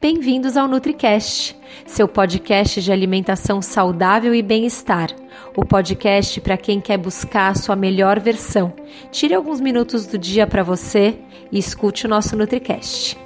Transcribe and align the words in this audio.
Bem-vindos 0.00 0.56
ao 0.56 0.66
NutriCast, 0.66 1.54
seu 1.86 2.08
podcast 2.08 2.80
de 2.80 2.90
alimentação 2.90 3.60
saudável 3.60 4.34
e 4.34 4.40
bem-estar. 4.40 5.10
O 5.54 5.62
podcast 5.62 6.40
para 6.40 6.56
quem 6.56 6.80
quer 6.80 6.96
buscar 6.96 7.50
a 7.50 7.54
sua 7.54 7.76
melhor 7.76 8.18
versão. 8.18 8.72
Tire 9.12 9.34
alguns 9.34 9.60
minutos 9.60 10.06
do 10.06 10.16
dia 10.16 10.46
para 10.46 10.62
você 10.62 11.18
e 11.52 11.58
escute 11.58 12.06
o 12.06 12.08
nosso 12.08 12.34
NutriCast. 12.34 13.18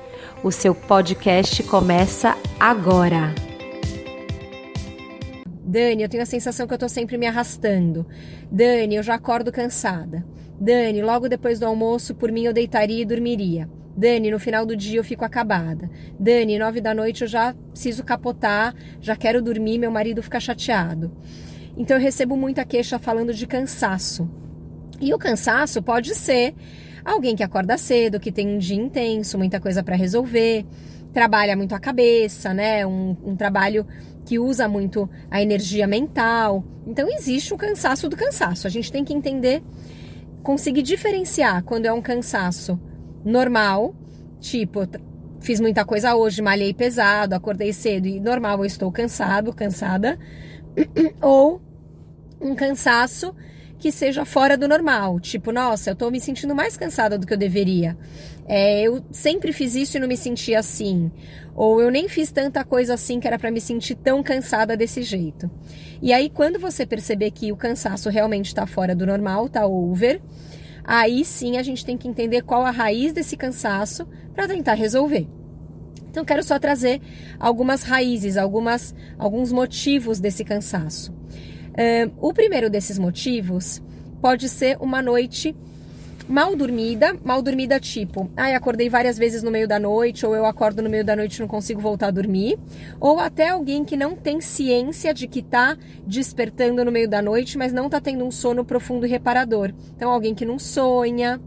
O 0.42 0.50
seu 0.50 0.74
podcast 0.74 1.62
começa 1.62 2.36
agora. 2.58 3.32
Dani, 5.64 6.02
eu 6.02 6.08
tenho 6.08 6.24
a 6.24 6.26
sensação 6.26 6.66
que 6.66 6.74
eu 6.74 6.78
tô 6.78 6.88
sempre 6.88 7.16
me 7.16 7.28
arrastando. 7.28 8.04
Dani, 8.50 8.96
eu 8.96 9.02
já 9.04 9.14
acordo 9.14 9.52
cansada. 9.52 10.26
Dani, 10.58 11.02
logo 11.02 11.28
depois 11.28 11.60
do 11.60 11.66
almoço, 11.66 12.16
por 12.16 12.32
mim 12.32 12.46
eu 12.46 12.52
deitaria 12.52 13.00
e 13.00 13.04
dormiria. 13.06 13.68
Dani, 13.96 14.30
no 14.30 14.38
final 14.38 14.66
do 14.66 14.76
dia 14.76 14.98
eu 14.98 15.04
fico 15.04 15.24
acabada. 15.24 15.88
Dani, 16.18 16.58
nove 16.58 16.80
da 16.80 16.92
noite 16.92 17.22
eu 17.22 17.28
já 17.28 17.54
preciso 17.70 18.02
capotar, 18.02 18.74
já 19.00 19.14
quero 19.14 19.40
dormir, 19.40 19.78
meu 19.78 19.90
marido 19.90 20.22
fica 20.22 20.40
chateado. 20.40 21.12
Então 21.76 21.96
eu 21.96 22.02
recebo 22.02 22.36
muita 22.36 22.64
queixa 22.64 22.98
falando 22.98 23.32
de 23.32 23.46
cansaço. 23.46 24.28
E 25.00 25.12
o 25.12 25.18
cansaço 25.18 25.82
pode 25.82 26.14
ser 26.14 26.54
alguém 27.04 27.36
que 27.36 27.42
acorda 27.42 27.76
cedo, 27.76 28.18
que 28.18 28.32
tem 28.32 28.48
um 28.48 28.58
dia 28.58 28.76
intenso, 28.76 29.38
muita 29.38 29.60
coisa 29.60 29.82
para 29.82 29.94
resolver, 29.94 30.64
trabalha 31.12 31.56
muito 31.56 31.74
a 31.74 31.78
cabeça, 31.78 32.52
né? 32.52 32.86
Um, 32.86 33.16
um 33.24 33.36
trabalho 33.36 33.86
que 34.24 34.38
usa 34.38 34.66
muito 34.68 35.08
a 35.30 35.40
energia 35.40 35.86
mental. 35.86 36.64
Então 36.86 37.08
existe 37.08 37.54
o 37.54 37.56
cansaço 37.56 38.08
do 38.08 38.16
cansaço. 38.16 38.66
A 38.66 38.70
gente 38.70 38.90
tem 38.90 39.04
que 39.04 39.12
entender, 39.12 39.62
conseguir 40.42 40.82
diferenciar 40.82 41.62
quando 41.62 41.86
é 41.86 41.92
um 41.92 42.02
cansaço 42.02 42.80
normal, 43.24 43.94
tipo, 44.40 44.80
fiz 45.40 45.60
muita 45.60 45.84
coisa 45.84 46.14
hoje, 46.14 46.42
malhei 46.42 46.74
pesado, 46.74 47.34
acordei 47.34 47.72
cedo 47.72 48.06
e 48.06 48.20
normal, 48.20 48.58
eu 48.58 48.64
estou 48.64 48.90
cansado, 48.92 49.52
cansada, 49.52 50.18
ou 51.20 51.62
um 52.40 52.54
cansaço 52.54 53.34
que 53.78 53.92
seja 53.92 54.24
fora 54.24 54.56
do 54.56 54.66
normal, 54.66 55.20
tipo, 55.20 55.52
nossa, 55.52 55.90
eu 55.90 55.96
tô 55.96 56.10
me 56.10 56.18
sentindo 56.18 56.54
mais 56.54 56.76
cansada 56.76 57.18
do 57.18 57.26
que 57.26 57.34
eu 57.34 57.36
deveria. 57.36 57.96
É, 58.46 58.82
eu 58.82 59.04
sempre 59.10 59.52
fiz 59.52 59.74
isso 59.74 59.96
e 59.96 60.00
não 60.00 60.08
me 60.08 60.16
senti 60.16 60.54
assim. 60.54 61.10
Ou 61.54 61.82
eu 61.82 61.90
nem 61.90 62.08
fiz 62.08 62.32
tanta 62.32 62.64
coisa 62.64 62.94
assim 62.94 63.20
que 63.20 63.26
era 63.26 63.38
para 63.38 63.50
me 63.50 63.60
sentir 63.60 63.94
tão 63.94 64.22
cansada 64.22 64.76
desse 64.76 65.02
jeito. 65.02 65.50
E 66.00 66.12
aí, 66.12 66.30
quando 66.30 66.58
você 66.58 66.86
perceber 66.86 67.30
que 67.30 67.52
o 67.52 67.56
cansaço 67.56 68.08
realmente 68.08 68.46
está 68.46 68.66
fora 68.66 68.94
do 68.94 69.06
normal, 69.06 69.48
tá 69.48 69.66
over, 69.66 70.20
aí 70.84 71.24
sim 71.24 71.56
a 71.56 71.62
gente 71.62 71.84
tem 71.84 71.96
que 71.96 72.06
entender 72.06 72.42
qual 72.42 72.64
a 72.64 72.70
raiz 72.70 73.12
desse 73.12 73.36
cansaço 73.36 74.06
para 74.34 74.46
tentar 74.46 74.74
resolver. 74.74 75.26
Então, 76.14 76.24
quero 76.24 76.44
só 76.44 76.60
trazer 76.60 77.00
algumas 77.40 77.82
raízes, 77.82 78.36
algumas, 78.36 78.94
alguns 79.18 79.50
motivos 79.50 80.20
desse 80.20 80.44
cansaço. 80.44 81.12
o 82.20 82.32
primeiro 82.32 82.70
desses 82.70 83.00
motivos 83.00 83.82
pode 84.20 84.48
ser 84.48 84.76
uma 84.80 85.02
noite 85.02 85.56
mal 86.28 86.56
dormida, 86.56 87.14
mal 87.22 87.42
dormida 87.42 87.78
tipo, 87.78 88.30
ai, 88.36 88.54
acordei 88.54 88.88
várias 88.88 89.18
vezes 89.18 89.42
no 89.42 89.50
meio 89.50 89.68
da 89.68 89.78
noite, 89.78 90.24
ou 90.24 90.34
eu 90.34 90.46
acordo 90.46 90.82
no 90.82 90.88
meio 90.88 91.04
da 91.04 91.14
noite 91.14 91.36
e 91.36 91.40
não 91.40 91.48
consigo 91.48 91.80
voltar 91.80 92.08
a 92.08 92.10
dormir, 92.10 92.58
ou 92.98 93.18
até 93.18 93.48
alguém 93.48 93.84
que 93.84 93.96
não 93.96 94.16
tem 94.16 94.40
ciência 94.40 95.12
de 95.12 95.26
que 95.26 95.42
tá 95.42 95.76
despertando 96.06 96.84
no 96.84 96.90
meio 96.90 97.08
da 97.08 97.20
noite, 97.20 97.58
mas 97.58 97.72
não 97.72 97.90
tá 97.90 98.00
tendo 98.00 98.24
um 98.24 98.30
sono 98.30 98.64
profundo 98.64 99.06
e 99.06 99.08
reparador. 99.08 99.72
Então, 99.96 100.10
alguém 100.10 100.34
que 100.34 100.46
não 100.46 100.58
sonha, 100.58 101.40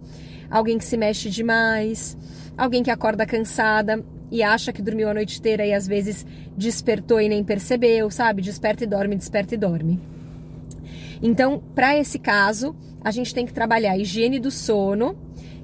alguém 0.50 0.78
que 0.78 0.86
se 0.86 0.96
mexe 0.96 1.30
demais, 1.30 2.16
alguém 2.56 2.84
que 2.84 2.92
acorda 2.92 3.26
cansada 3.26 4.04
e 4.30 4.44
acha 4.44 4.72
que 4.72 4.82
dormiu 4.82 5.10
a 5.10 5.14
noite 5.14 5.40
inteira 5.40 5.66
e 5.66 5.74
às 5.74 5.88
vezes 5.88 6.26
despertou 6.56 7.20
e 7.20 7.30
nem 7.30 7.44
percebeu, 7.44 8.12
sabe? 8.12 8.42
Desperta 8.42 8.84
e 8.84 8.88
dorme, 8.88 9.16
desperta 9.16 9.56
e 9.56 9.58
dorme. 9.58 10.00
Então, 11.22 11.64
para 11.74 11.98
esse 11.98 12.20
caso, 12.20 12.76
a 13.04 13.12
gente 13.12 13.34
tem 13.34 13.46
que 13.46 13.54
trabalhar 13.54 13.92
a 13.94 13.98
higiene 13.98 14.40
do 14.40 14.52
sono, 14.52 15.16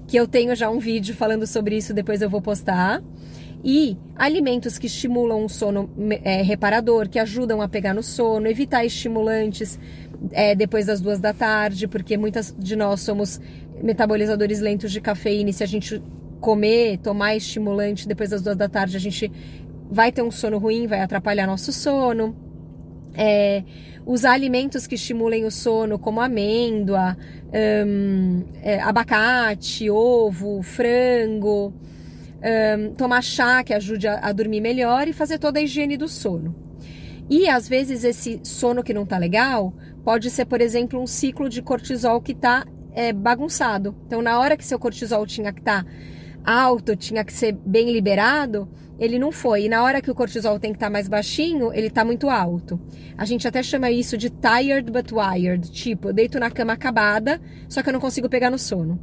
que 0.08 0.18
eu 0.18 0.28
tenho 0.28 0.56
já 0.56 0.70
um 0.70 0.80
vídeo 0.80 1.16
falando 1.16 1.48
sobre 1.48 1.78
isso, 1.78 1.94
depois 1.94 2.22
eu 2.22 2.30
vou 2.30 2.42
postar. 2.42 3.02
E 3.64 3.98
alimentos 4.16 4.78
que 4.78 4.88
estimulam 4.88 5.46
o 5.46 5.50
sono 5.50 5.90
é, 6.24 6.42
reparador, 6.42 7.08
que 7.08 7.18
ajudam 7.18 7.62
a 7.62 7.68
pegar 7.68 7.94
no 7.94 8.04
sono, 8.04 8.48
evitar 8.48 8.84
estimulantes 8.84 9.80
é, 10.32 10.54
depois 10.54 10.86
das 10.86 11.00
duas 11.00 11.20
da 11.20 11.34
tarde, 11.34 11.88
porque 11.88 12.18
muitas 12.18 12.54
de 12.58 12.76
nós 12.76 13.00
somos 13.02 13.40
metabolizadores 13.82 14.60
lentos 14.60 14.92
de 14.92 15.00
cafeína 15.00 15.50
e 15.50 15.54
se 15.54 15.64
a 15.64 15.68
gente 15.68 16.02
comer, 16.42 16.98
tomar 16.98 17.38
estimulante 17.38 18.06
depois 18.06 18.30
das 18.30 18.42
duas 18.42 18.58
da 18.58 18.68
tarde, 18.68 18.98
a 18.98 19.00
gente 19.00 19.32
vai 19.90 20.12
ter 20.12 20.22
um 20.22 20.32
sono 20.32 20.58
ruim, 20.58 20.88
vai 20.88 21.00
atrapalhar 21.00 21.48
nosso 21.48 21.72
sono. 21.72 22.36
É, 23.16 23.64
usar 24.06 24.34
alimentos 24.34 24.86
que 24.86 24.96
estimulem 24.96 25.46
o 25.46 25.52
sono, 25.52 25.98
como 25.98 26.22
amêndoa, 26.22 27.18
um, 27.86 28.44
é, 28.62 28.80
abacate, 28.82 29.90
ovo, 29.90 30.62
frango, 30.62 31.74
um, 32.44 32.94
tomar 32.94 33.22
chá 33.22 33.64
que 33.64 33.74
ajude 33.74 34.08
a, 34.08 34.20
a, 34.20 34.32
dormir 34.32 34.62
melhor 34.62 35.08
e 35.08 35.14
fazer 35.14 35.40
toda 35.40 35.60
a 35.60 35.62
higiene 35.62 35.98
do 35.98 36.08
sono. 36.08 36.56
E 37.30 37.48
às 37.48 37.68
vezes 37.68 38.04
esse 38.04 38.40
sono 38.44 38.84
que 38.84 38.94
não 38.94 39.06
tá 39.06 39.18
legal 39.18 39.74
pode 40.04 40.30
ser, 40.30 40.46
por 40.46 40.60
exemplo, 40.60 41.02
um 41.02 41.08
ciclo 41.08 41.48
de 41.48 41.62
cortisol 41.62 42.22
que 42.22 42.34
tá 42.34 42.66
é, 42.94 43.14
bagunçado. 43.14 43.96
Então, 44.06 44.22
na 44.22 44.40
hora 44.40 44.58
que 44.58 44.66
seu 44.66 44.78
cortisol 44.78 45.26
tinha 45.26 45.54
que 45.54 45.60
estar 45.60 45.84
tá 45.84 45.90
alto, 46.44 46.96
tinha 46.96 47.24
que 47.24 47.34
ser 47.34 47.54
bem 47.66 47.92
liberado, 47.92 48.70
ele 49.00 49.18
não 49.18 49.32
foi. 49.32 49.66
E 49.66 49.70
na 49.70 49.84
hora 49.84 50.02
que 50.02 50.12
o 50.12 50.16
cortisol 50.16 50.60
tem 50.60 50.72
que 50.72 50.78
estar 50.78 50.88
tá 50.88 50.92
mais 50.92 51.08
baixinho, 51.08 51.74
ele 51.74 51.88
está 51.88 52.06
muito 52.06 52.30
alto. 52.30 52.80
A 53.18 53.26
gente 53.26 53.48
até 53.48 53.62
chama 53.64 53.90
isso 53.92 54.18
de 54.18 54.30
tired 54.30 54.92
but 54.92 55.12
wired. 55.12 55.72
Tipo, 55.72 56.10
eu 56.10 56.14
deito 56.14 56.40
na 56.40 56.52
cama 56.52 56.74
acabada, 56.74 57.42
só 57.68 57.82
que 57.82 57.90
eu 57.90 57.94
não 57.94 58.00
consigo 58.00 58.30
pegar 58.30 58.50
no 58.50 58.60
sono. 58.60 59.00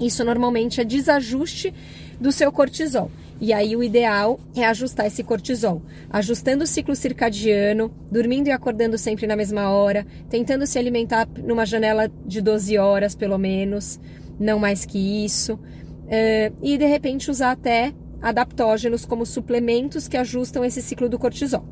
Isso 0.00 0.24
normalmente 0.24 0.80
é 0.80 0.84
desajuste 0.84 1.72
do 2.20 2.30
seu 2.30 2.52
cortisol. 2.52 3.10
E 3.40 3.52
aí 3.52 3.76
o 3.76 3.82
ideal 3.82 4.40
é 4.54 4.64
ajustar 4.64 5.06
esse 5.06 5.22
cortisol, 5.22 5.82
ajustando 6.08 6.64
o 6.64 6.66
ciclo 6.66 6.96
circadiano, 6.96 7.92
dormindo 8.10 8.48
e 8.48 8.50
acordando 8.50 8.96
sempre 8.96 9.26
na 9.26 9.36
mesma 9.36 9.68
hora, 9.68 10.06
tentando 10.30 10.66
se 10.66 10.78
alimentar 10.78 11.28
numa 11.44 11.66
janela 11.66 12.10
de 12.24 12.40
12 12.40 12.78
horas 12.78 13.14
pelo 13.14 13.36
menos, 13.36 14.00
não 14.40 14.58
mais 14.58 14.86
que 14.86 15.24
isso, 15.24 15.58
e 16.62 16.78
de 16.78 16.86
repente 16.86 17.30
usar 17.30 17.52
até 17.52 17.92
adaptógenos 18.20 19.04
como 19.04 19.26
suplementos 19.26 20.08
que 20.08 20.16
ajustam 20.16 20.64
esse 20.64 20.82
ciclo 20.82 21.08
do 21.08 21.18
cortisol. 21.18 21.64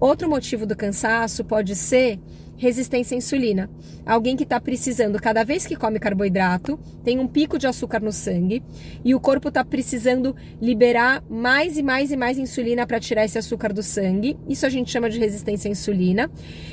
Outro 0.00 0.30
motivo 0.30 0.64
do 0.64 0.74
cansaço 0.74 1.44
pode 1.44 1.76
ser 1.76 2.18
resistência 2.56 3.14
à 3.14 3.18
insulina. 3.18 3.70
Alguém 4.04 4.36
que 4.36 4.42
está 4.44 4.60
precisando, 4.60 5.18
cada 5.18 5.44
vez 5.44 5.66
que 5.66 5.76
come 5.76 5.98
carboidrato, 5.98 6.78
tem 7.02 7.18
um 7.18 7.26
pico 7.26 7.58
de 7.58 7.66
açúcar 7.66 8.00
no 8.00 8.12
sangue 8.12 8.62
e 9.02 9.14
o 9.14 9.20
corpo 9.20 9.48
está 9.48 9.64
precisando 9.64 10.36
liberar 10.60 11.22
mais 11.28 11.78
e 11.78 11.82
mais 11.82 12.10
e 12.10 12.16
mais 12.16 12.38
insulina 12.38 12.86
para 12.86 13.00
tirar 13.00 13.24
esse 13.24 13.38
açúcar 13.38 13.72
do 13.72 13.82
sangue. 13.82 14.38
Isso 14.46 14.66
a 14.66 14.68
gente 14.68 14.90
chama 14.90 15.08
de 15.08 15.18
resistência 15.18 15.68
à 15.68 15.72
insulina. 15.72 16.30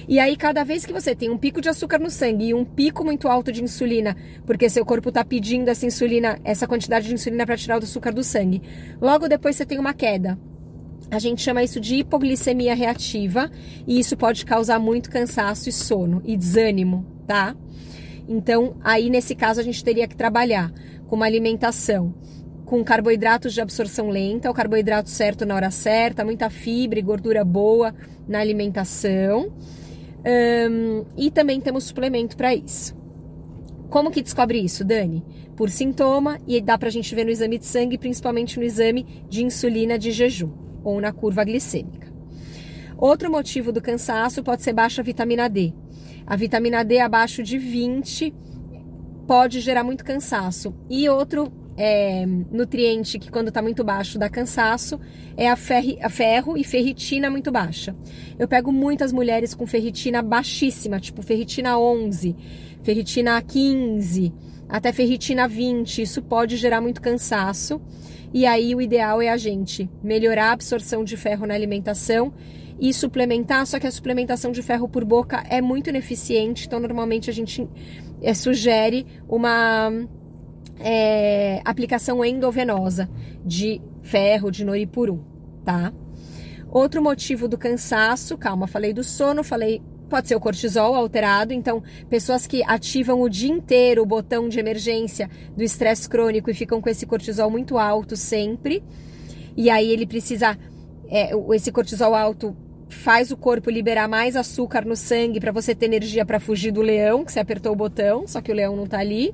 E 0.07 0.19
aí, 0.19 0.35
cada 0.35 0.63
vez 0.63 0.85
que 0.85 0.93
você 0.93 1.15
tem 1.15 1.29
um 1.29 1.37
pico 1.37 1.61
de 1.61 1.69
açúcar 1.69 1.99
no 1.99 2.09
sangue 2.09 2.47
e 2.47 2.53
um 2.53 2.65
pico 2.65 3.03
muito 3.03 3.27
alto 3.27 3.51
de 3.51 3.63
insulina, 3.63 4.15
porque 4.45 4.69
seu 4.69 4.85
corpo 4.85 5.09
está 5.09 5.23
pedindo 5.23 5.69
essa 5.69 5.85
insulina, 5.85 6.39
essa 6.43 6.67
quantidade 6.67 7.07
de 7.07 7.13
insulina 7.13 7.45
para 7.45 7.57
tirar 7.57 7.75
o 7.79 7.83
açúcar 7.83 8.13
do 8.13 8.23
sangue, 8.23 8.61
logo 9.01 9.27
depois 9.27 9.55
você 9.55 9.65
tem 9.65 9.79
uma 9.79 9.93
queda. 9.93 10.37
A 11.09 11.19
gente 11.19 11.41
chama 11.41 11.63
isso 11.63 11.79
de 11.79 11.95
hipoglicemia 11.95 12.75
reativa 12.75 13.49
e 13.87 13.97
isso 13.97 14.17
pode 14.17 14.45
causar 14.45 14.77
muito 14.77 15.09
cansaço 15.09 15.69
e 15.69 15.71
sono 15.71 16.21
e 16.25 16.35
desânimo, 16.35 17.05
tá? 17.25 17.55
Então, 18.27 18.75
aí 18.83 19.09
nesse 19.09 19.33
caso 19.33 19.61
a 19.61 19.63
gente 19.63 19.81
teria 19.83 20.07
que 20.07 20.17
trabalhar 20.17 20.71
com 21.07 21.15
uma 21.15 21.25
alimentação 21.25 22.13
com 22.65 22.83
carboidratos 22.83 23.53
de 23.53 23.61
absorção 23.61 24.09
lenta, 24.09 24.51
o 24.51 24.53
carboidrato 24.53 25.09
certo 25.09 25.45
na 25.45 25.55
hora 25.55 25.71
certa, 25.71 26.25
muita 26.25 26.49
fibra 26.49 26.99
e 26.99 27.01
gordura 27.01 27.45
boa 27.45 27.95
na 28.27 28.39
alimentação. 28.39 29.53
Um, 30.69 31.05
e 31.15 31.31
também 31.31 31.61
temos 31.61 31.85
suplemento 31.85 32.35
para 32.35 32.53
isso. 32.53 32.93
Como 33.89 34.11
que 34.11 34.21
descobre 34.21 34.59
isso, 34.59 34.83
Dani? 34.83 35.23
Por 35.55 35.69
sintoma 35.69 36.37
e 36.45 36.59
dá 36.59 36.77
pra 36.77 36.89
gente 36.89 37.15
ver 37.15 37.23
no 37.23 37.31
exame 37.31 37.57
de 37.57 37.65
sangue, 37.65 37.97
principalmente 37.97 38.59
no 38.59 38.65
exame 38.65 39.23
de 39.29 39.45
insulina 39.45 39.97
de 39.97 40.11
jejum 40.11 40.66
ou 40.83 40.99
na 41.01 41.11
curva 41.11 41.43
glicêmica. 41.43 42.07
Outro 42.97 43.31
motivo 43.31 43.71
do 43.71 43.81
cansaço 43.81 44.43
pode 44.43 44.63
ser 44.63 44.73
baixa 44.73 45.03
vitamina 45.03 45.47
D. 45.47 45.73
A 46.25 46.35
vitamina 46.35 46.83
D 46.83 46.99
abaixo 46.99 47.43
de 47.43 47.57
20 47.57 48.33
pode 49.27 49.59
gerar 49.59 49.83
muito 49.83 50.03
cansaço. 50.03 50.73
E 50.89 51.07
outro 51.07 51.51
é, 51.77 52.25
nutriente 52.25 53.19
que 53.19 53.29
quando 53.29 53.49
está 53.49 53.61
muito 53.61 53.83
baixo 53.83 54.17
dá 54.17 54.27
cansaço 54.27 54.99
é 55.37 55.47
a, 55.47 55.55
ferri, 55.55 55.99
a 56.01 56.09
ferro 56.09 56.57
e 56.57 56.63
ferritina 56.63 57.29
muito 57.29 57.51
baixa. 57.51 57.95
Eu 58.39 58.47
pego 58.47 58.71
muitas 58.71 59.13
mulheres 59.13 59.53
com 59.53 59.67
ferritina 59.67 60.23
baixíssima, 60.23 60.99
tipo 60.99 61.21
ferritina 61.21 61.77
11, 61.77 62.35
ferritina 62.81 63.39
15, 63.39 64.33
até 64.67 64.91
ferritina 64.91 65.47
20. 65.47 66.01
Isso 66.01 66.21
pode 66.23 66.57
gerar 66.57 66.81
muito 66.81 67.01
cansaço. 67.01 67.79
E 68.33 68.45
aí 68.45 68.75
o 68.75 68.81
ideal 68.81 69.21
é 69.21 69.29
a 69.29 69.37
gente 69.37 69.89
melhorar 70.03 70.49
a 70.49 70.51
absorção 70.53 71.03
de 71.03 71.15
ferro 71.15 71.45
na 71.45 71.53
alimentação 71.53 72.33
e 72.79 72.93
suplementar, 72.93 73.65
só 73.65 73.79
que 73.79 73.87
a 73.87 73.91
suplementação 73.91 74.51
de 74.51 74.61
ferro 74.61 74.87
por 74.87 75.03
boca 75.03 75.43
é 75.49 75.61
muito 75.61 75.89
ineficiente, 75.89 76.67
então 76.67 76.79
normalmente 76.79 77.29
a 77.29 77.33
gente 77.33 77.67
é, 78.21 78.33
sugere 78.33 79.05
uma 79.27 79.91
é, 80.79 81.61
aplicação 81.65 82.23
endovenosa 82.23 83.09
de 83.45 83.81
ferro, 84.01 84.51
de 84.51 84.63
noripuru, 84.63 85.25
tá? 85.63 85.93
Outro 86.69 87.01
motivo 87.01 87.47
do 87.47 87.57
cansaço, 87.57 88.37
calma, 88.37 88.67
falei 88.67 88.93
do 88.93 89.03
sono, 89.03 89.43
falei 89.43 89.81
pode 90.09 90.29
ser 90.29 90.35
o 90.35 90.39
cortisol 90.39 90.95
alterado, 90.95 91.53
então 91.53 91.83
pessoas 92.09 92.47
que 92.47 92.63
ativam 92.63 93.21
o 93.21 93.29
dia 93.29 93.51
inteiro 93.51 94.01
o 94.01 94.05
botão 94.05 94.47
de 94.47 94.57
emergência 94.57 95.29
do 95.55 95.61
estresse 95.61 96.07
crônico 96.07 96.49
e 96.49 96.53
ficam 96.53 96.81
com 96.81 96.89
esse 96.89 97.05
cortisol 97.05 97.49
muito 97.51 97.77
alto 97.77 98.15
sempre, 98.15 98.81
e 99.55 99.69
aí 99.69 99.91
ele 99.91 100.07
precisa, 100.07 100.57
é, 101.09 101.31
esse 101.53 101.71
cortisol 101.71 102.15
alto 102.15 102.55
faz 102.89 103.31
o 103.31 103.37
corpo 103.37 103.69
liberar 103.69 104.07
mais 104.07 104.35
açúcar 104.35 104.85
no 104.85 104.95
sangue 104.95 105.39
para 105.39 105.51
você 105.51 105.75
ter 105.75 105.87
energia 105.87 106.25
para 106.25 106.39
fugir 106.39 106.71
do 106.71 106.81
leão, 106.81 107.25
que 107.25 107.31
você 107.31 107.39
apertou 107.39 107.73
o 107.73 107.75
botão, 107.75 108.25
só 108.27 108.41
que 108.41 108.51
o 108.51 108.55
leão 108.55 108.75
não 108.75 108.87
tá 108.87 108.99
ali. 108.99 109.33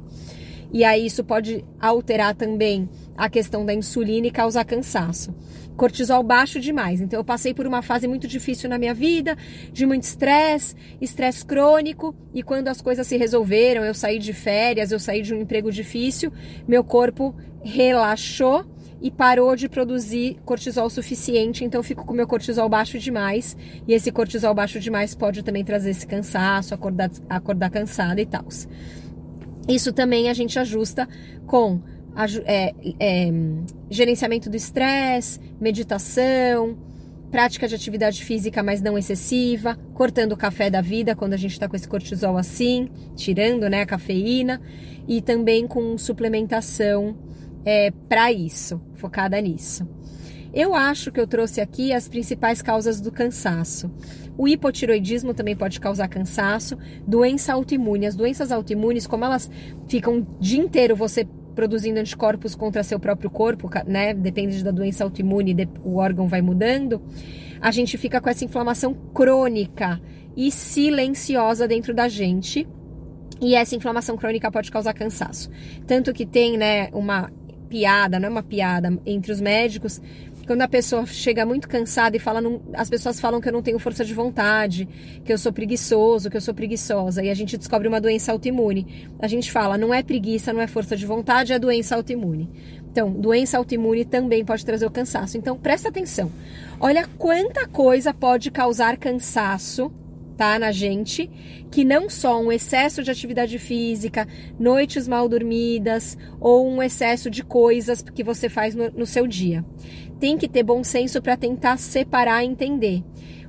E 0.73 0.83
aí 0.83 1.05
isso 1.05 1.23
pode 1.23 1.63
alterar 1.79 2.33
também 2.33 2.89
a 3.15 3.29
questão 3.29 3.63
da 3.63 3.73
insulina 3.73 4.25
e 4.25 4.31
causar 4.31 4.65
cansaço. 4.65 5.33
Cortisol 5.77 6.23
baixo 6.23 6.59
demais. 6.59 6.99
Então 6.99 7.19
eu 7.19 7.23
passei 7.23 7.53
por 7.53 7.67
uma 7.67 7.83
fase 7.83 8.07
muito 8.07 8.27
difícil 8.27 8.67
na 8.67 8.79
minha 8.79 8.93
vida, 8.93 9.37
de 9.71 9.85
muito 9.85 10.03
estresse, 10.03 10.75
estresse 10.99 11.45
crônico, 11.45 12.15
e 12.33 12.41
quando 12.41 12.67
as 12.69 12.81
coisas 12.81 13.05
se 13.05 13.17
resolveram, 13.17 13.85
eu 13.85 13.93
saí 13.93 14.17
de 14.17 14.33
férias, 14.33 14.91
eu 14.91 14.99
saí 14.99 15.21
de 15.21 15.33
um 15.33 15.41
emprego 15.41 15.71
difícil, 15.71 16.33
meu 16.67 16.83
corpo 16.83 17.35
relaxou 17.63 18.65
e 19.01 19.11
parou 19.11 19.55
de 19.55 19.67
produzir 19.67 20.37
cortisol 20.45 20.89
suficiente, 20.89 21.65
então 21.65 21.79
eu 21.79 21.83
fico 21.83 22.05
com 22.05 22.13
meu 22.13 22.25
cortisol 22.25 22.69
baixo 22.69 22.97
demais, 22.97 23.57
e 23.87 23.93
esse 23.93 24.11
cortisol 24.11 24.53
baixo 24.55 24.79
demais 24.79 25.13
pode 25.13 25.43
também 25.43 25.63
trazer 25.63 25.89
esse 25.89 26.07
cansaço, 26.07 26.73
acordar, 26.73 27.11
acordar 27.29 27.69
cansada 27.69 28.21
e 28.21 28.25
tal. 28.25 28.45
Isso 29.67 29.93
também 29.93 30.29
a 30.29 30.33
gente 30.33 30.59
ajusta 30.59 31.07
com 31.45 31.81
é, 32.45 32.73
é, 32.99 33.31
gerenciamento 33.89 34.49
do 34.49 34.55
estresse, 34.55 35.39
meditação, 35.59 36.77
prática 37.31 37.67
de 37.67 37.73
atividade 37.73 38.23
física, 38.23 38.61
mas 38.61 38.81
não 38.81 38.97
excessiva, 38.97 39.75
cortando 39.93 40.33
o 40.33 40.37
café 40.37 40.69
da 40.69 40.81
vida 40.81 41.15
quando 41.15 41.33
a 41.33 41.37
gente 41.37 41.53
está 41.53 41.67
com 41.67 41.75
esse 41.75 41.87
cortisol 41.87 42.37
assim, 42.37 42.89
tirando 43.15 43.67
né, 43.67 43.81
a 43.81 43.85
cafeína, 43.85 44.61
e 45.07 45.21
também 45.21 45.65
com 45.65 45.97
suplementação 45.97 47.17
é, 47.65 47.91
para 48.07 48.31
isso, 48.31 48.79
focada 48.93 49.39
nisso. 49.41 49.87
Eu 50.53 50.75
acho 50.75 51.11
que 51.11 51.19
eu 51.19 51.25
trouxe 51.25 51.59
aqui 51.59 51.91
as 51.91 52.07
principais 52.07 52.61
causas 52.61 53.01
do 53.01 53.11
cansaço. 53.11 53.91
O 54.37 54.47
hipotiroidismo 54.47 55.33
também 55.33 55.55
pode 55.55 55.79
causar 55.79 56.07
cansaço, 56.07 56.77
doença 57.07 57.53
autoimune. 57.53 58.05
As 58.05 58.15
doenças 58.15 58.51
autoimunes, 58.51 59.07
como 59.07 59.25
elas 59.25 59.49
ficam 59.87 60.19
o 60.19 60.27
dia 60.39 60.61
inteiro 60.61 60.95
você 60.95 61.27
produzindo 61.55 61.99
anticorpos 61.99 62.55
contra 62.55 62.83
seu 62.83 62.99
próprio 62.99 63.29
corpo, 63.29 63.69
né? 63.85 64.13
Depende 64.13 64.63
da 64.63 64.71
doença 64.71 65.03
autoimune, 65.03 65.55
o 65.83 65.97
órgão 65.97 66.27
vai 66.27 66.41
mudando. 66.41 67.01
A 67.59 67.71
gente 67.71 67.97
fica 67.97 68.21
com 68.21 68.29
essa 68.29 68.45
inflamação 68.45 68.93
crônica 69.13 70.01
e 70.35 70.51
silenciosa 70.51 71.67
dentro 71.67 71.93
da 71.93 72.07
gente. 72.07 72.67
E 73.41 73.55
essa 73.55 73.75
inflamação 73.75 74.17
crônica 74.17 74.51
pode 74.51 74.71
causar 74.71 74.93
cansaço. 74.93 75.49
Tanto 75.85 76.13
que 76.13 76.25
tem, 76.25 76.57
né, 76.57 76.89
uma 76.93 77.31
piada, 77.73 78.19
não 78.19 78.27
é 78.27 78.31
uma 78.31 78.43
piada, 78.43 78.95
entre 79.03 79.31
os 79.31 79.41
médicos, 79.41 79.99
quando 80.45 80.61
a 80.61 80.67
pessoa 80.67 81.05
chega 81.05 81.45
muito 81.45 81.67
cansada 81.67 82.17
e 82.17 82.19
fala, 82.19 82.41
não, 82.41 82.61
as 82.73 82.89
pessoas 82.89 83.19
falam 83.19 83.39
que 83.39 83.47
eu 83.47 83.53
não 83.53 83.61
tenho 83.61 83.79
força 83.79 84.03
de 84.03 84.13
vontade, 84.13 84.87
que 85.23 85.31
eu 85.31 85.37
sou 85.37 85.53
preguiçoso, 85.53 86.29
que 86.29 86.35
eu 86.37 86.41
sou 86.41 86.53
preguiçosa, 86.53 87.23
e 87.23 87.29
a 87.29 87.33
gente 87.33 87.57
descobre 87.57 87.87
uma 87.87 88.01
doença 88.01 88.31
autoimune. 88.31 89.09
A 89.19 89.27
gente 89.27 89.51
fala, 89.51 89.77
não 89.77 89.93
é 89.93 90.03
preguiça, 90.03 90.51
não 90.51 90.61
é 90.61 90.67
força 90.67 90.97
de 90.97 91.05
vontade, 91.05 91.53
é 91.53 91.59
doença 91.59 91.95
autoimune. 91.95 92.49
Então, 92.91 93.11
doença 93.11 93.57
autoimune 93.57 94.05
também 94.05 94.43
pode 94.43 94.65
trazer 94.65 94.85
o 94.85 94.91
cansaço. 94.91 95.37
Então, 95.37 95.57
presta 95.57 95.89
atenção. 95.89 96.31
Olha 96.79 97.07
quanta 97.17 97.67
coisa 97.67 98.13
pode 98.13 98.51
causar 98.51 98.97
cansaço 98.97 99.91
tá 100.35 100.57
na 100.57 100.71
gente, 100.71 101.29
que 101.69 101.83
não 101.83 102.09
só 102.09 102.41
um 102.41 102.51
excesso 102.51 103.03
de 103.03 103.11
atividade 103.11 103.59
física, 103.59 104.27
noites 104.59 105.07
mal 105.07 105.29
dormidas 105.29 106.17
ou 106.39 106.67
um 106.67 106.81
excesso 106.81 107.29
de 107.29 107.43
coisas 107.43 108.01
que 108.01 108.23
você 108.23 108.49
faz 108.49 108.73
no, 108.73 108.89
no 108.89 109.05
seu 109.05 109.27
dia 109.27 109.63
tem 110.23 110.37
que 110.37 110.47
ter 110.47 110.63
bom 110.63 110.85
senso 110.85 111.21
para 111.21 111.35
tentar 111.35 111.75
separar 111.75 112.45
e 112.45 112.47
entender. 112.47 113.03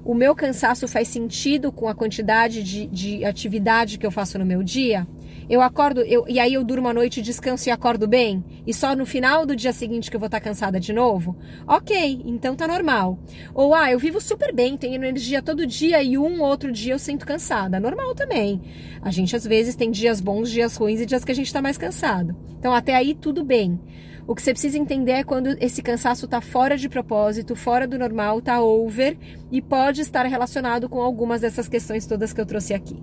O 0.05 0.13
meu 0.13 0.35
cansaço 0.35 0.89
faz 0.89 1.07
sentido 1.07 1.71
com 1.71 1.87
a 1.87 1.95
quantidade 1.95 2.65
de, 2.65 2.89
de 2.89 3.25
atividade 3.25 3.97
que 3.97 4.05
eu 4.05 4.11
faço 4.11 4.41
no 4.41 4.45
meu 4.45 4.61
dia? 4.61 5.07
Eu 5.49 5.63
acordo, 5.63 6.01
eu, 6.01 6.25
e 6.27 6.41
aí 6.41 6.55
eu 6.55 6.65
durmo 6.65 6.89
a 6.89 6.93
noite, 6.93 7.23
descanso 7.23 7.69
e 7.69 7.71
acordo 7.71 8.09
bem? 8.09 8.45
E 8.67 8.75
só 8.75 8.97
no 8.97 9.07
final 9.07 9.47
do 9.47 9.55
dia 9.55 9.73
seguinte 9.73 10.11
que 10.11 10.17
eu 10.17 10.21
vou 10.21 10.27
estar 10.27 10.41
tá 10.41 10.45
cansada 10.45 10.81
de 10.81 10.93
novo? 10.93 11.37
Ok, 11.65 12.23
então 12.25 12.57
tá 12.57 12.67
normal. 12.67 13.21
Ou, 13.55 13.73
ah, 13.73 13.93
eu 13.93 13.99
vivo 14.01 14.21
super 14.21 14.53
bem, 14.53 14.77
tenho 14.77 14.97
energia 14.97 15.41
todo 15.41 15.65
dia 15.65 16.03
e 16.03 16.19
um 16.19 16.43
outro 16.43 16.73
dia 16.73 16.95
eu 16.95 16.99
sinto 16.99 17.25
cansada. 17.25 17.79
Normal 17.79 18.17
também. 18.17 18.61
A 19.01 19.13
gente 19.13 19.37
às 19.37 19.47
vezes 19.47 19.77
tem 19.77 19.93
dias 19.93 20.21
bons, 20.21 20.51
dias 20.51 20.77
ruins 20.77 21.01
e 21.01 21.07
dias 21.07 21.25
que 21.25 21.31
a 21.31 21.37
gente 21.37 21.53
tá 21.53 21.63
mais 21.63 21.79
cansado. 21.79 22.35
Então 22.59 22.75
até 22.75 22.97
aí 22.97 23.15
tudo 23.15 23.45
bem. 23.45 23.79
O 24.27 24.35
que 24.35 24.43
você 24.43 24.53
precisa 24.53 24.79
entender 24.79 25.13
é 25.13 25.25
quando 25.25 25.55
esse 25.61 25.83
cansaço 25.83 26.25
está 26.25 26.41
fora 26.41 26.79
de 26.79 26.89
propósito, 26.89 27.55
fora 27.55 27.87
do 27.87 27.99
normal, 27.99 28.39
está 28.39 28.61
over 28.61 29.19
e 29.53 29.61
pode 29.61 30.01
estar 30.01 30.25
relacionado 30.25 30.89
com 30.89 31.01
algumas 31.01 31.43
dessas 31.43 31.69
questões 31.69 32.07
todas 32.07 32.33
que 32.33 32.41
eu 32.41 32.47
trouxe 32.47 32.73
aqui. 32.73 33.03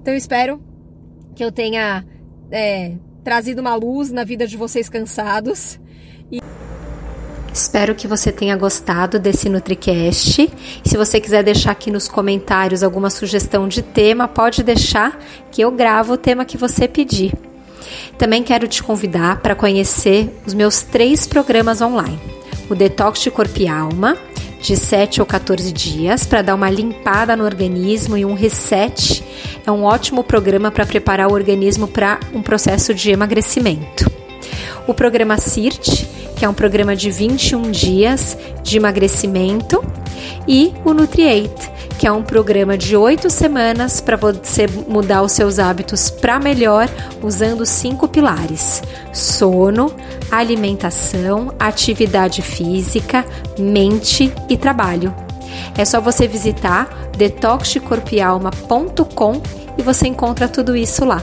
Então 0.00 0.14
eu 0.14 0.18
espero 0.18 0.62
que 1.34 1.44
eu 1.44 1.50
tenha 1.50 2.04
é, 2.52 2.92
trazido 3.24 3.60
uma 3.60 3.74
luz 3.74 4.12
na 4.12 4.22
vida 4.22 4.46
de 4.46 4.56
vocês 4.56 4.88
cansados. 4.88 5.80
E... 6.30 6.38
Espero 7.52 7.94
que 7.94 8.06
você 8.06 8.30
tenha 8.30 8.56
gostado 8.56 9.18
desse 9.18 9.48
NutriCast. 9.48 10.50
Se 10.84 10.96
você 10.96 11.20
quiser 11.20 11.42
deixar 11.42 11.72
aqui 11.72 11.90
nos 11.90 12.06
comentários 12.06 12.84
alguma 12.84 13.10
sugestão 13.10 13.66
de 13.66 13.82
tema, 13.82 14.28
pode 14.28 14.62
deixar 14.62 15.18
que 15.50 15.62
eu 15.62 15.72
gravo 15.72 16.12
o 16.12 16.16
tema 16.16 16.44
que 16.44 16.56
você 16.56 16.86
pedir. 16.86 17.32
Também 18.18 18.42
quero 18.42 18.68
te 18.68 18.82
convidar 18.82 19.40
para 19.40 19.54
conhecer 19.54 20.30
os 20.46 20.54
meus 20.54 20.82
três 20.82 21.26
programas 21.26 21.80
online: 21.80 22.18
o 22.68 22.74
Detox 22.74 23.20
de 23.20 23.30
Corpo 23.30 23.60
e 23.60 23.68
Alma, 23.68 24.16
de 24.60 24.76
7 24.76 25.20
ou 25.20 25.26
14 25.26 25.72
dias, 25.72 26.24
para 26.24 26.42
dar 26.42 26.54
uma 26.54 26.70
limpada 26.70 27.36
no 27.36 27.44
organismo 27.44 28.16
e 28.16 28.24
um 28.24 28.34
reset. 28.34 29.22
É 29.66 29.70
um 29.70 29.84
ótimo 29.84 30.24
programa 30.24 30.70
para 30.70 30.86
preparar 30.86 31.28
o 31.28 31.34
organismo 31.34 31.86
para 31.86 32.18
um 32.32 32.42
processo 32.42 32.94
de 32.94 33.10
emagrecimento. 33.10 34.10
O 34.86 34.94
programa 34.94 35.38
CIRT, 35.38 36.06
que 36.36 36.44
é 36.44 36.48
um 36.48 36.54
programa 36.54 36.94
de 36.94 37.10
21 37.10 37.70
dias 37.70 38.36
de 38.62 38.76
emagrecimento, 38.76 39.82
e 40.46 40.72
o 40.84 40.92
Nutriate, 40.92 41.73
que 41.98 42.06
é 42.06 42.12
um 42.12 42.22
programa 42.22 42.76
de 42.76 42.94
oito 42.96 43.30
semanas 43.30 44.00
para 44.00 44.16
você 44.16 44.66
mudar 44.88 45.22
os 45.22 45.32
seus 45.32 45.58
hábitos 45.58 46.10
para 46.10 46.38
melhor 46.38 46.88
usando 47.22 47.66
cinco 47.66 48.08
pilares: 48.08 48.82
sono, 49.12 49.92
alimentação, 50.30 51.52
atividade 51.58 52.40
física, 52.42 53.24
mente 53.58 54.32
e 54.48 54.56
trabalho. 54.56 55.14
É 55.76 55.84
só 55.84 56.00
você 56.00 56.26
visitar 56.26 56.88
detoxcorpialma.com 57.16 59.42
e 59.76 59.82
você 59.82 60.06
encontra 60.06 60.48
tudo 60.48 60.74
isso 60.76 61.04
lá. 61.04 61.20